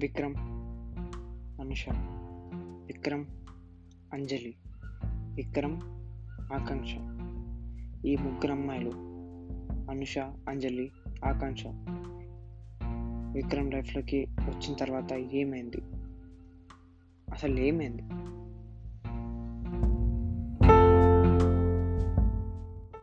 విక్రమ్ 0.00 0.34
అనుష 1.60 1.88
విక్రమ్ 2.86 3.24
అంజలి 4.12 4.54
విక్రమ్ 5.34 5.80
ఆకాంక్ష. 6.52 6.94
ఈ 8.06 8.16
ముగ్గురు 8.16 8.52
అమ్మాయిలు 8.52 8.92
అనుష 9.90 10.18
అంజలి 10.18 10.92
ఆకాంక్ష. 11.24 11.66
విక్రమ్ 13.36 13.72
లైఫ్లోకి 13.72 14.26
వచ్చిన 14.30 14.74
తర్వాత 14.74 15.12
ఏమైంది? 15.12 15.80
అసలు 17.32 17.60
ఏమైంది? 17.60 18.02